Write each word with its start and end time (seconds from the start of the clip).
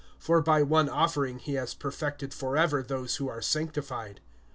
(14)For 0.19 0.43
by 0.43 0.63
one 0.63 0.89
offering 0.89 1.37
he 1.37 1.53
has 1.53 1.75
perfected 1.75 2.33
forever 2.33 2.81
those 2.81 3.17
who 3.17 3.29
are 3.29 3.39
sanctified. 3.39 4.19